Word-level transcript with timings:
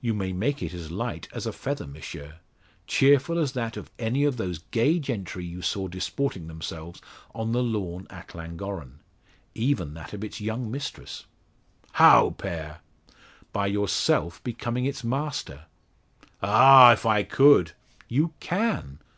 "You 0.00 0.14
may 0.14 0.32
make 0.32 0.62
it 0.62 0.72
as 0.72 0.90
light 0.90 1.28
as 1.34 1.44
a 1.44 1.52
feather, 1.52 1.86
M'sieu; 1.86 2.32
cheerful 2.86 3.38
as 3.38 3.52
that 3.52 3.76
of 3.76 3.90
any 3.98 4.24
of 4.24 4.38
those 4.38 4.60
gay 4.70 4.98
gentry 4.98 5.44
you 5.44 5.60
saw 5.60 5.86
disporting 5.86 6.46
themselves 6.48 7.02
on 7.34 7.52
the 7.52 7.62
lawn 7.62 8.06
at 8.08 8.34
Llangorren 8.34 9.00
even 9.54 9.92
that 9.92 10.14
of 10.14 10.24
its 10.24 10.40
young 10.40 10.70
mistress." 10.70 11.26
"How, 11.92 12.30
Pere?" 12.38 12.78
"By 13.52 13.66
yourself 13.66 14.42
becoming 14.42 14.86
its 14.86 15.04
master." 15.04 15.66
"Ah! 16.42 16.94
if 16.94 17.04
I 17.04 17.22
could." 17.22 17.72
"You 18.08 18.32
can!" 18.40 18.98